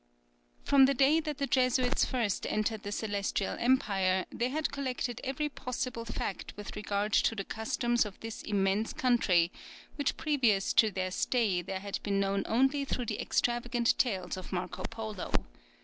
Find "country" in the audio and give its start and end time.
8.93-9.51